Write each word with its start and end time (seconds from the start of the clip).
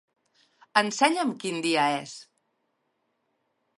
Ensenya'm 0.81 1.33
quin 1.43 1.61
dia 1.67 1.85
és. 2.01 2.17